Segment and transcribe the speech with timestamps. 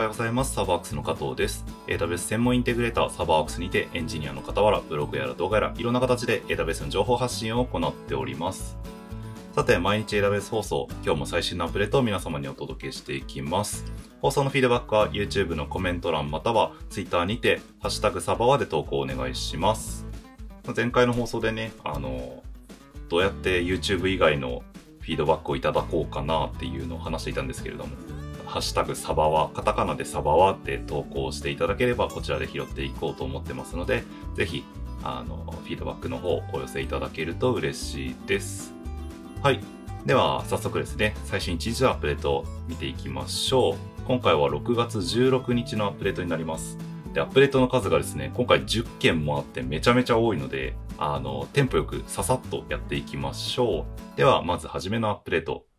[0.00, 0.54] おはようございます。
[0.54, 1.62] サーバークスの加藤です。
[1.86, 8.78] AWS 専門インテグレーターサーバークスにてエンジニアの傍ら、ブログやら動画やらいろんな形で AWS の情報発信を行っております。
[9.54, 13.84] さて、毎日 AWS 放送、今日も最新のアップデートを皆様にお届けしていきます。
[14.22, 20.06] 放送のフィードバックは YouTube のコメント欄または Twitter にて、ハッシュタグサバワで投稿お願いします。
[20.74, 22.42] 前回の放送でね、あの、
[23.10, 24.62] どうやって YouTube 以外の
[25.00, 27.94] フィードバックをいただこうかなっていうのを話していたんですけれども、
[28.50, 34.02] ハッシュタグサバワ、カタカナでサバワって投稿していただければ、こちらで拾っていこうと思ってますので、
[34.34, 34.64] ぜひ、
[35.04, 38.74] あの、フィードバックの方お寄せいただけると嬉しいです。
[39.40, 39.60] はい。
[40.04, 43.76] では、早速ですね、最新1日のアップデートを見ていきましょう。
[44.04, 46.76] 今回は6月16日のアップデートになります。
[47.14, 54.16] で、アップデートの数がですね、今回10件もあってめちゃめちゃ多いので、あの、テンポよくささっとやっていきましょう。
[54.16, 55.69] では、まずはじめのアップデート。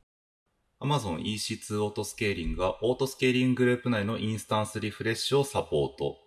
[0.81, 6.17] Amazon EC2 オートスケーリングがオートスケーリンググループ内のインスタンスリフレッシュをサポート。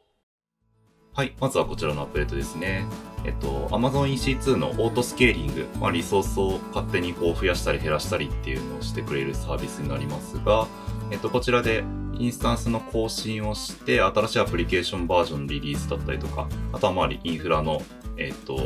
[1.13, 2.87] はい、まずはこちらのアップデートですね。
[3.25, 10.69] えっと、Amazon EC2 の Auto Scaling、まあ、リソースを勝手にこう増やしたり減らしたりっていうのをしてくれるサービスになりますが、
[11.11, 11.83] えっと、こちらで
[12.17, 17.83] インスタンスの更新をして、新しいアプリケーションバージョンリリースだったりとか、あとはまあインフラの
[18.17, 18.57] えっと、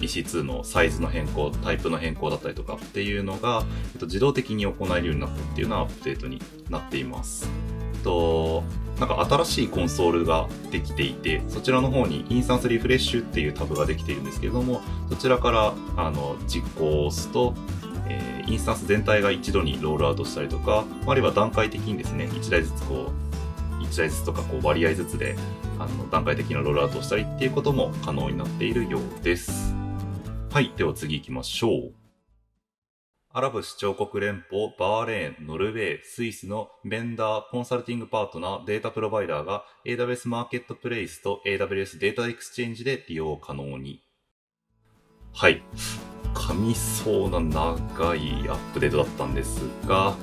[0.00, 6.40] EC2 のサイズの変更、タイプの変更だったりとかっていうのが、えっと、自動的に行えるようになったっていうようなアップデートに
[6.70, 7.48] なっています。
[8.02, 8.62] と、
[9.00, 17.54] なんか新しいコンソールができていて、そちらの方にインスタンスリフレッシュっていうタブができているんですけれども、そちらからあの実行を押すと、
[18.08, 23.35] えーインスタンス全体が一度にロールアウトしたりとか、あるいは段階的にですね、1台ずつこう、
[23.86, 25.36] 1台ずつとかこう割合ずつで
[25.78, 29.74] あの段階的なロールアウトをしたりっていうことも可能になっているようです。
[30.50, 31.92] はい、では次行きましょう。
[33.30, 44.02] アラブ首長国連邦、バーレーン、ノルウェー、スイスのベンダー、コンサルティングパートナー、データプロバイダーが AWS マーケットプレイスと AWS データエクスチェンジで利用可能に。
[45.34, 45.62] はい。
[46.32, 50.16] 噛みそうな長いアップデートだったんですが、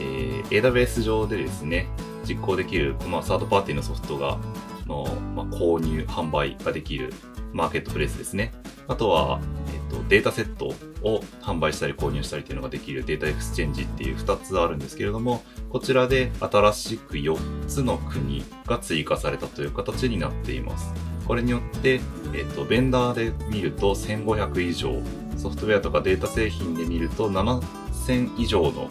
[0.00, 1.88] えー AWS 上でですね、
[2.28, 4.38] 実行できる、まあ、サードパーティーのソフトが、
[4.86, 7.12] の、まあ、購入、販売ができる
[7.52, 8.52] Marketplace ですね。
[8.88, 9.40] あとは、
[9.72, 20.92] えっ、と、データセットを販売したり購入したりっていうのができる Data Exchange っていう2つあるんですけれども、こちらで新しく4つの国が追加されたという形になっています。
[21.26, 22.00] これによって、
[22.34, 25.00] えっ、と、ベンダーで見ると1500以上、
[25.36, 28.88] ソフトウェアとかデータ製品で見ると7000以上の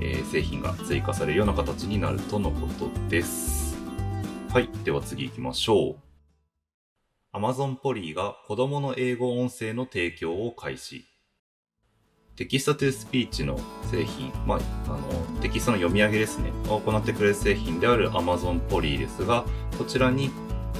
[0.00, 3.76] えー製品が追加されるような形になるとのことです。
[4.52, 4.68] はい。
[4.84, 7.36] では次行きましょう。
[7.36, 11.06] Amazon ポリーが子供の英語音声の提供を開始。
[12.36, 13.58] Text to speech の
[13.90, 19.46] 製品、まあ、あの、テキストの読み上げですね、を行ってくれる製品である Amazon Polly ですが、
[19.78, 20.30] こちらに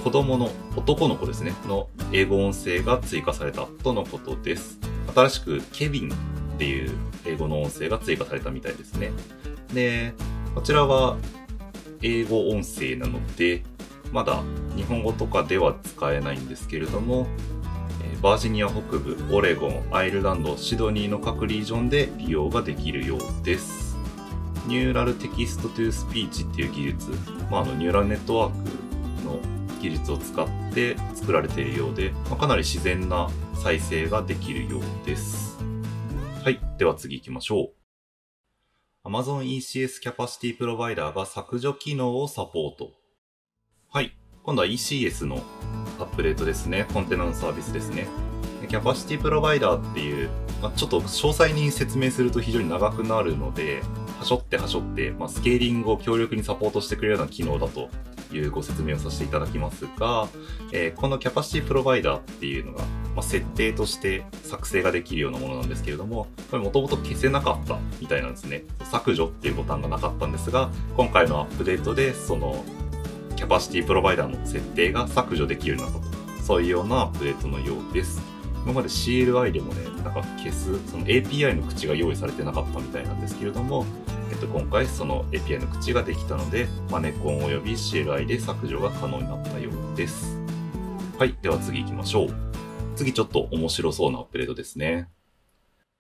[0.04, 4.78] 子供の、男の子ですね、の英語音声が追加されたとのことです。
[5.14, 6.12] 新しく Kevin
[6.56, 6.90] っていう
[7.26, 9.12] 英語の音声が追加されたみたいですね。
[9.72, 10.14] で、
[10.54, 11.18] こちらは
[12.02, 13.62] 英語音声なので、
[14.10, 14.42] まだ
[14.74, 17.26] 日本語とかでは使えないんですけれども、
[18.22, 23.96] バージニア北部、オレゴン、アイルランド、シドニーの各リージョンで利用ができるようです。
[24.66, 27.10] Neural text to speech っていう技術、
[27.50, 29.38] まあ、あのニューラルネットワークの
[29.80, 35.55] 技術を使って作られているようで、まあ、かなり自然な再生ができるようです。
[36.78, 37.72] では次行きましょ
[39.04, 39.08] う。
[39.08, 42.90] Amazon ECS キャパシティプロバイダーが削除機能をサポート。
[43.88, 44.14] はい。
[44.42, 45.42] 今度は ECS の
[45.98, 46.86] アップデートですね。
[46.92, 48.06] コンテナのサービスですね。
[48.68, 50.28] キャパシティプロバイダーっていう、
[50.60, 53.82] まあ、ちょっと詳細に説明すると非常に長くなるので、
[54.18, 57.88] はしょってはしょって、まあ、スケーリングを強力にサポートしてくれるような機能だと
[58.32, 60.28] いうご説明をさせていただきますが、
[60.72, 68.64] えーこのキャパシティプロバイダーっていうのが、まあ、設定として作成ができるようなものなんですけれども、これもともと消せなかったみたいなんですね。
[68.84, 72.64] 削除っていうボタンがなかったんですが、今回のアップデートで、その、
[73.36, 76.16] キャパシティプロバイダーの設定が削除できるようになったと。
[76.42, 78.22] そういうようなアップデートのようです。
[78.64, 83.84] 今まで CLI でもね、なんか消す、その API の口が用意されてなかったみたいなんですけれども、
[84.36, 90.38] っと、今回その API の口ができたので、マネコン及び CLI で削除が可能になったようです。
[91.18, 91.36] はい。
[91.42, 92.28] では次行きましょう。
[92.94, 95.08] 次ちょっと面白そうなアップデートですね。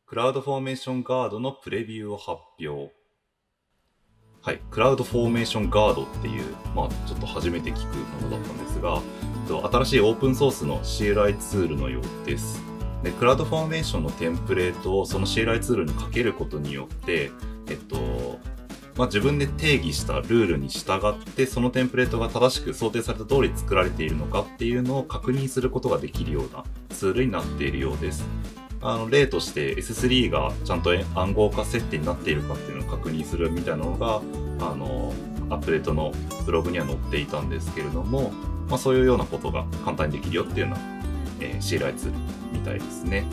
[0.06, 2.92] CloudFormation Guard のプレビューを発表。
[4.42, 4.60] はい。
[4.70, 9.00] CloudFormation Guard っていう、まあちょっと初めて聞くものだったんですが、
[9.70, 12.62] 新しいオープンソースの CLI ツールのようです。
[13.02, 17.30] で、 CloudFormation のテンプレートをその CLI ツールにかけることによって、
[17.68, 18.38] えっと、
[18.96, 28.24] まあ、自分で定義したルールに従ってそのテンプレートが正しく想定された通り作られているのかっていうのを確認することができるようなツールになっているようです。
[28.82, 34.20] あの例として S3 がちゃんと暗号化設定になっているかっていうのを確認するみたいなのが
[34.60, 35.12] あの
[35.50, 36.12] アップデートの
[36.44, 38.30] ブログには載っていたんですけれども、
[38.68, 40.80] まあ、そういうようなことが簡単にできるよっていうような、
[41.40, 42.18] えー、CLI ツール
[42.52, 43.24] みたいですね。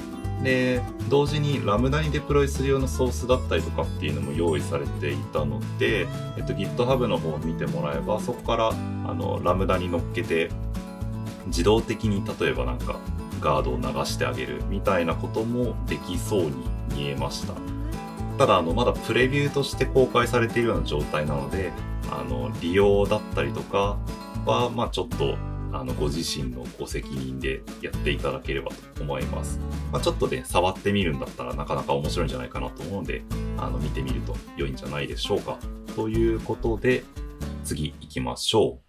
[0.44, 6.08] で、同時にラムダにデプロイする用のソースだったりとかっていうのも用意されていたので、
[6.38, 8.74] えっと、GitHub の方を見てもらえば、そこからあ
[9.14, 10.50] のラムダに乗っけて、
[11.48, 12.98] 自動的に例えばなんか
[13.40, 16.52] ガードを流してあげるみたいなこともできそうに
[16.96, 17.54] 見えました。
[18.38, 21.72] ただ、あの、まだプレビューとして公開されているような状態なので、
[22.10, 23.98] あの、利用だったりとか
[24.46, 25.38] は、まあちょっと
[25.74, 29.60] あの、ご自身のご責任でやっていただければと思います。
[29.92, 33.24] まあ、ちょっとね、触ってみるんだったらなかなか面白いんじゃないかなと思うので、
[33.58, 35.58] あの、見てみると良いんじゃないでしょうか。
[35.96, 37.04] ということで、
[37.64, 38.84] 次行きましょう。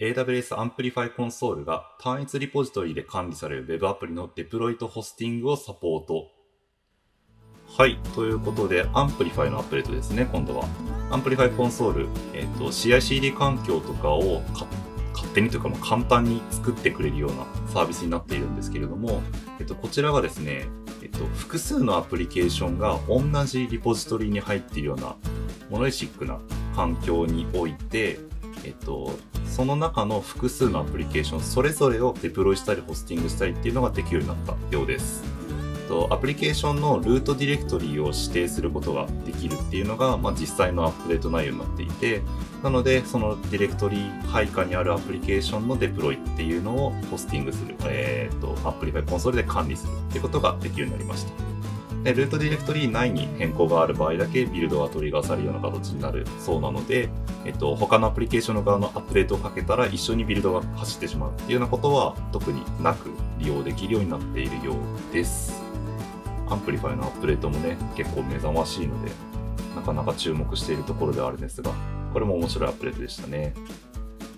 [0.00, 6.26] AWS Amplify Console が単一リポジトリで管理される Web アプリのデプロイトホスティングをサポート。
[7.76, 7.98] はい。
[8.14, 10.64] ということで、Amplify のアップデートですね、今度は。
[11.10, 14.68] Amplify Console、え、ー、と、CI/CD 環境とかを勝
[15.34, 19.20] 手にというかも簡単に作ってくれるようなサービスになっているんですけれども、
[19.58, 20.66] えっと、こちらがですね、
[21.02, 25.16] えっと、複数のアプリケーションが同じリポジトリに入っているような
[25.70, 26.38] モノリシックな
[26.76, 28.20] 環境において、
[28.64, 29.12] えっと、
[29.46, 35.33] その中の複数のアプリケーションそれぞれをデプロイしたりホスティングしたりっていうのができるようになったようです。
[35.84, 42.22] と、アプリケーションのルートディレクトリを指定することができるっていうのが、まあ、実際のアップデート内容になっていて、
[42.62, 51.54] なので、そのディレクトリ配下にあるアプリケーションのデプロイっていうのをホスティングする、えっ、ー、と、 Amplify Console で管理するってことができるようになりました。
[52.04, 57.08] で、ルートディレクトリ内に変更がある場合だけビルドがトリガーされるような形になるそうなので、
[57.46, 65.63] えっと、他のアプリケーションの側のアップデートをかけたら一緒にビルドが走ってしまうっていうようなことは特になく利用できるようになっているようです。
[66.54, 69.10] Amplify のアップデートもね、結構目覚ましいので、
[69.74, 71.72] なかなか注目しているところではあるんですが、
[72.12, 73.54] これも面白いアップデートでしたね。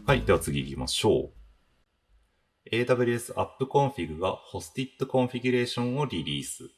[0.06, 2.74] はい、では次行きましょう。
[2.74, 6.70] AWS AppConfig が Hosted Configuration をリリース。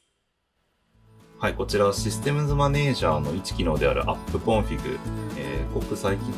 [1.39, 4.99] はい、こちらは Systems Manager の一機能である AppConfig。
[5.37, 6.33] えー、ごく最近、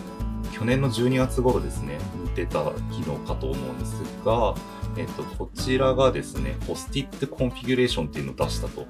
[0.54, 1.98] 去年の12月頃ですね、
[2.36, 4.54] 出た機能かと思うんですが、
[4.98, 8.88] えっと、こちらがですね、 Hosted Configuration っていうのを出したと。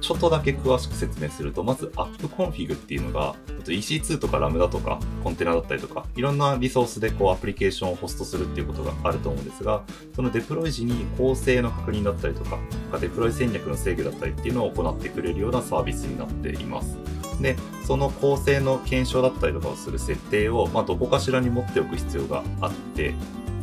[0.00, 3.34] ちょっとだけ詳しく説明すると、まず AppConfig っていうのが、
[3.64, 9.82] EC2 とか Lambda とかコンテナだったりとか、いろんなリソースでこうアプリケーションをホストするっていうことがあると思うんですが、
[10.14, 12.58] そのデプロイ時に構成の確認だったりとか、
[13.00, 16.96] デプロイ戦略の制御だったりっていうのを行ってくれるようなサービスになっています。
[17.40, 23.14] で、その構成の検証だったりとかをする設定を、まあ、どこかしらに持っておく必要があって、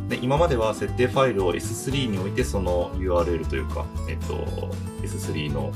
[0.08, 4.34] で今までは設定ファイルを S3 に置いてその URL というか、えっと、
[5.02, 5.72] S3 の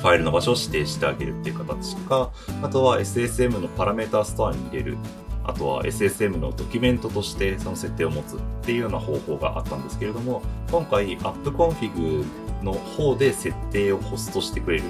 [0.00, 2.30] ファイルの場所を指定してあげるっていう形か、
[2.62, 4.98] あとは SSM のパラメータストアに入れる、
[5.42, 12.24] あとは SSM のドキュメントとしてその設定を持つっていうような方法があったんですけれども、今回 AppConfig
[12.62, 14.84] の方で設定をホストしてくれる。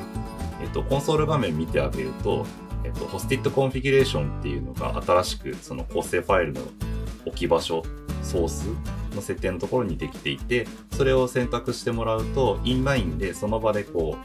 [0.60, 2.44] えっと、コンソール画面見てあげると、
[2.84, 6.60] えっと、 Hosted Configuration っていうのが新しくその構成ファイルの
[7.24, 7.82] 置き場所
[8.22, 8.66] ソース
[9.14, 14.16] の設定のところにできていて、それを選択してもらうと、インラインでその場でこ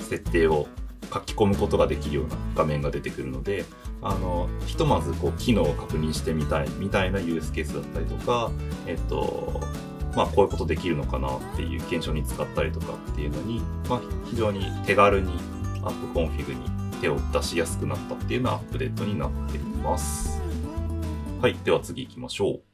[0.00, 0.66] う、設定を
[1.12, 3.64] 書き込むことができるような画面が出てくるので、
[4.00, 8.50] あの、ひとまずこう、機能を確認してみたいみたいなユースケースだったりとか、
[8.86, 9.60] えっと、
[10.14, 15.32] まあ、こういうことできるのかなっていう検証に使ったりとかっていうのに、まあ、非常に手軽に
[15.82, 16.60] AppConfig に
[17.00, 20.40] 手を出しやすくなったっていうようなアップデートになっています。
[21.40, 21.56] はい。
[21.64, 22.71] では次行きましょう。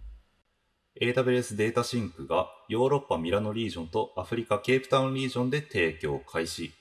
[1.00, 6.72] AWS DataSync がヨーロッパミラノリージョンとアフリカケープタウンリージョンで提供開始。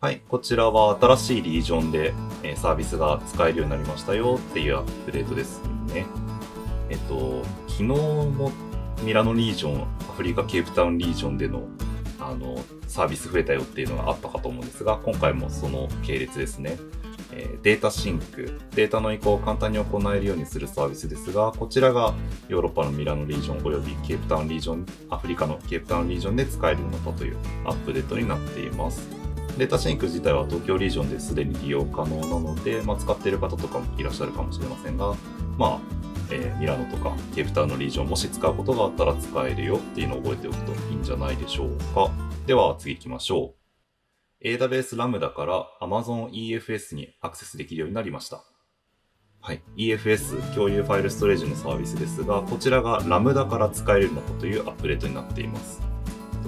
[0.00, 2.14] はい、こちらは新しいリージョンで、
[2.54, 5.60] サービスが使えるようになりましたよっていうアップデートです
[5.92, 6.06] ね。
[6.88, 8.52] えっと、昨日も
[9.02, 11.66] ミラノリージョン、アフリカケープタウンリージョンでの
[12.20, 16.78] あのサービス増えたよっていうのがあったかと思うんですが、今回もその系列ですね。
[17.32, 22.14] え DataSync、データの移行を簡単に行えるようにするサービスですが、こちらが
[22.48, 29.08] ヨーロッパのミラノリージョンおよびケープタウンリージョン、アフリカのケープタウンリージョンで使えるのかというアップデートになっています。
[29.58, 35.14] DataSync 自体は東京リージョンですでに利用可能なので、まあ、使っている方とかもいらっしゃるかもしれませんが、
[35.58, 35.78] まあ、
[36.30, 42.10] えー、ミラノとかケープタウンのリージョンもし使うことがあったら使えるよっていうのを覚えておくといいんじゃないでしょうか。
[42.46, 43.57] では次行きましょう。
[44.44, 48.44] AWS Lambda から Amazon EFS にアクセスできるようになりました。
[49.40, 49.62] はい。
[49.76, 55.80] EFS 共有ファイルストレージのサービスですが、こちらが Lambda から使えるのかというアップデートになっています。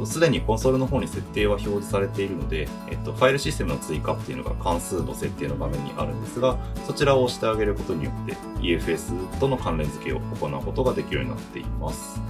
[0.04, 12.20] すでにコンソールの方に設定は表示されているので、えっと、ファイルシステムの追加っていうのが関数の設定の画面にあるんですが、そちらを押してあげることによって EFS との関連付けを行うことができるようになっています。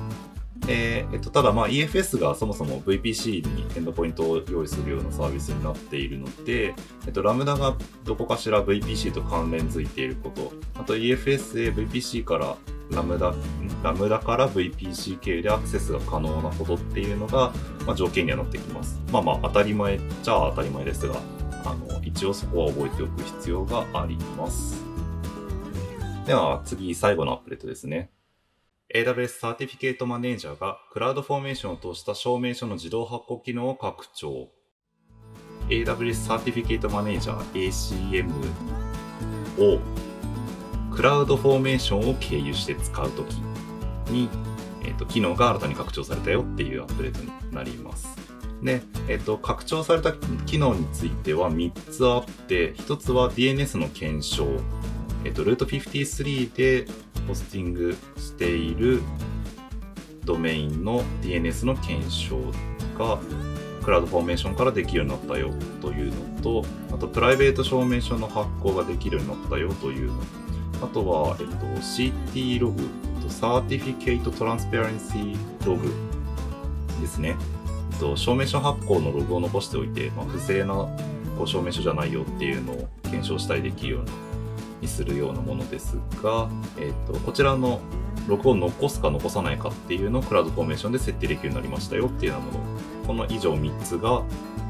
[0.68, 6.74] えー、えっと、ただまあ EFS がそもそも VPC にエンドポイントを用意するようなサービスになっているので、
[7.06, 12.56] えっと、ラムダがどこかしら VPC と関連づいていること、あと EFS で VPC から
[12.90, 13.32] ラムダ、
[13.82, 17.52] ラムダから VPC 経由でアクセスが可能なことっていうのが、
[17.86, 19.00] まあ、条件にはなってきます。
[19.12, 21.14] まあまあ当たり前っちゃ当たり前ですが、
[21.64, 24.82] あの、一応そこは覚えておく必要があります。
[26.26, 28.10] では次、最後のアップデートですね。
[28.92, 34.48] AWS Certificate Manager が CloudFormation を通した証明書の自動発行機能を拡張。
[35.68, 38.28] AWS Certificate Manager ACM
[39.58, 39.78] を
[40.92, 43.34] CloudFormation を経由して使うとき
[44.10, 44.28] に、
[44.82, 48.08] え、ー、と、機能が新たに拡張されたよっていうアップデートになります。
[48.60, 50.12] で、えっ、ー、と、拡張された
[50.46, 54.48] 機能については3つあって、1つは DNS の検証。
[55.24, 56.86] えっ、ー、と、 Route 53で
[57.26, 59.02] ホスティングしている
[60.24, 62.38] ドメインの DNS の検証
[62.98, 63.18] が
[63.82, 70.20] CloudFormation からできるようになったよというのと、あとプライベート証明書の発行ができるようになったよというの。
[70.82, 72.82] あとは、えっと、CT ログ、
[73.28, 75.36] Certificate Transparency
[75.66, 75.92] ログ
[77.00, 77.36] ですね。
[77.92, 80.74] えっと、証明書発行のログを残しておいて、まあ、不正な
[81.38, 84.29] こう証明書じゃないよっていうのを検証したりできるようになった
[84.80, 87.80] にするようなものですが、えっと、こちらの
[88.26, 92.80] ログを残すか残さないかっていうのをクラウドフォーメーションで設定できるようになりましたよっていうようなもの。
[93.06, 94.22] この以上3つが、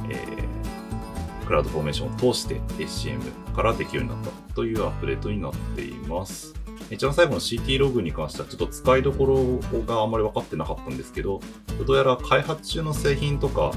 [0.09, 6.55] えー、クラウドフォーメーションを通して HCM からできるようになったというアップデートになっています。
[6.91, 11.41] 一番最後の CT ログに関してはちょっと使いどころがあんまり分かってなかったんですけど、
[11.87, 13.73] どうやら開発中の製品とか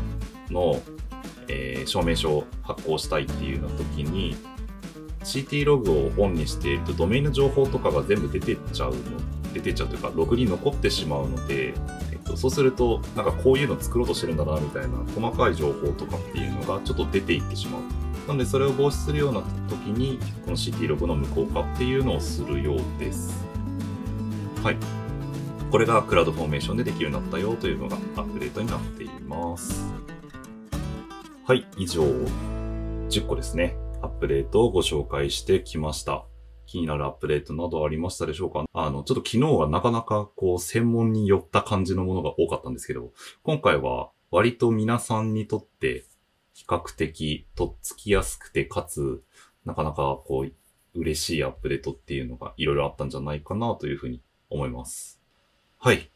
[0.50, 0.82] の、
[1.48, 4.36] えー、証明書を発行したいっていうような時に、
[5.24, 8.98] CT ログをオンにしているとドメインの情報とかが全部出てっちゃうの、
[9.54, 11.74] 出てっちゃうというか、ログに残ってしまうので、
[12.12, 17.82] えっと、そうすると、なんかこういうの作ろうとしてるんだな、みたいな細かい情報とかっていうのがちょっと出ていってしまう。
[18.28, 23.46] なので、それを防止するような時に、この CT ログの無効化っていうのをするようです。
[24.64, 24.78] はい。
[25.72, 29.92] これがクラウドフォーメーションでできるようになったよというのがアップデートになっています。
[31.46, 32.04] はい、以上、
[33.10, 33.76] 10個ですね。
[34.04, 36.26] アップデートをご紹介してきました。
[36.66, 38.66] 気になるアップデートなどありましたでしょうか？
[38.74, 46.04] あの、ちょっと昨日はなかなかこう、専門に寄った感じのものが多かったんですけど、今回は割と皆さんにとって
[46.54, 49.24] 比較的とっつきやすくて、かつ、
[49.66, 55.22] なかなかこう、嬉しいアップデートっていうのがいろいろあったんじゃないかなというふうに思います。
[55.80, 56.12] はい。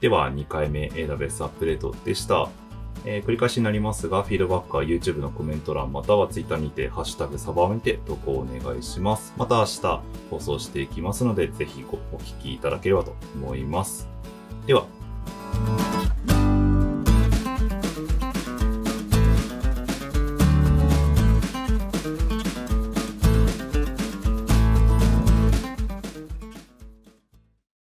[0.00, 2.48] では、2回目 AWS アップデートでした。
[3.04, 9.34] えー、繰り返しになりますが、フィードバックは YouTube のコメント欄または Twitter にて、ハッシュタグサバを見て投稿をお願いします。
[9.36, 14.08] また明日放送していきますので、ぜひお聞きいただければと思います。
[14.66, 14.86] では。